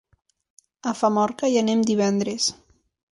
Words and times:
A 0.91 0.93
Famorca 1.01 1.51
hi 1.51 1.59
anem 1.61 1.83
divendres. 1.91 2.49